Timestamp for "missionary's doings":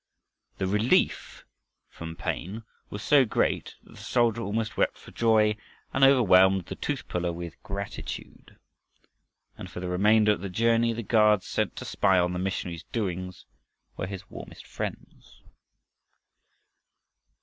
12.39-13.45